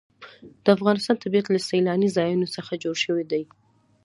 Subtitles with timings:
[0.63, 3.43] د افغانستان طبیعت له سیلاني ځایونو څخه جوړ شوی دی.